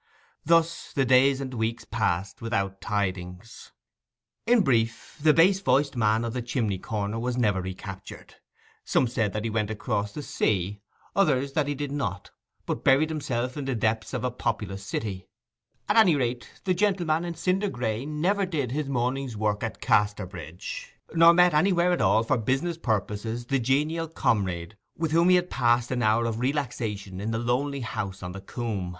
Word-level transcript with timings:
Thus 0.43 0.93
the 0.93 1.05
days 1.05 1.39
and 1.39 1.53
weeks 1.53 1.85
passed 1.85 2.41
without 2.41 2.81
tidings. 2.81 3.71
In 4.47 4.63
brief; 4.63 5.19
the 5.21 5.31
bass 5.31 5.59
voiced 5.59 5.95
man 5.95 6.25
of 6.25 6.33
the 6.33 6.41
chimney 6.41 6.79
corner 6.79 7.19
was 7.19 7.37
never 7.37 7.61
recaptured. 7.61 8.33
Some 8.83 9.05
said 9.07 9.31
that 9.33 9.43
he 9.43 9.51
went 9.51 9.69
across 9.69 10.11
the 10.11 10.23
sea, 10.23 10.81
others 11.15 11.53
that 11.53 11.67
he 11.67 11.75
did 11.75 11.91
not, 11.91 12.31
but 12.65 12.83
buried 12.83 13.09
himself 13.11 13.55
in 13.55 13.65
the 13.65 13.75
depths 13.75 14.11
of 14.11 14.23
a 14.23 14.31
populous 14.31 14.83
city. 14.83 15.27
At 15.87 15.97
any 15.97 16.15
rate, 16.15 16.49
the 16.63 16.73
gentleman 16.73 17.23
in 17.23 17.35
cinder 17.35 17.69
gray 17.69 18.03
never 18.03 18.47
did 18.47 18.71
his 18.71 18.89
morning's 18.89 19.37
work 19.37 19.61
at 19.61 19.81
Casterbridge, 19.81 20.93
nor 21.13 21.31
met 21.31 21.53
anywhere 21.53 21.91
at 21.91 22.01
all, 22.01 22.23
for 22.23 22.39
business 22.39 22.79
purposes, 22.79 23.45
the 23.45 23.59
genial 23.59 24.07
comrade 24.07 24.75
with 24.97 25.11
whom 25.11 25.29
he 25.29 25.35
had 25.35 25.51
passed 25.51 25.91
an 25.91 26.01
hour 26.01 26.25
of 26.25 26.39
relaxation 26.39 27.21
in 27.21 27.29
the 27.29 27.37
lonely 27.37 27.81
house 27.81 28.23
on 28.23 28.31
the 28.31 28.41
coomb. 28.41 28.89